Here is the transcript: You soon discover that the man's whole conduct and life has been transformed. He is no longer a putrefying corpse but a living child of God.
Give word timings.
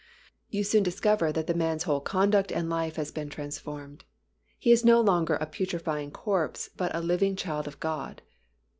You 0.49 0.63
soon 0.63 0.81
discover 0.81 1.31
that 1.31 1.45
the 1.45 1.53
man's 1.53 1.83
whole 1.83 1.99
conduct 2.01 2.51
and 2.51 2.67
life 2.71 2.95
has 2.95 3.11
been 3.11 3.29
transformed. 3.29 4.03
He 4.57 4.71
is 4.71 4.83
no 4.83 4.99
longer 4.99 5.35
a 5.35 5.45
putrefying 5.45 6.09
corpse 6.09 6.71
but 6.75 6.95
a 6.95 7.01
living 7.01 7.35
child 7.35 7.67
of 7.67 7.79
God. 7.79 8.23